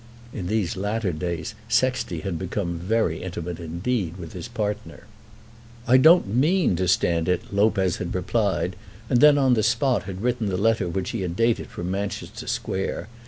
[0.33, 5.03] In these latter days Sexty had become very intimate indeed with his partner.
[5.87, 8.75] "I don't mean to stand it," Lopez had replied,
[9.11, 12.47] and then on the spot had written the letter which he had dated from Manchester
[12.47, 13.09] Square.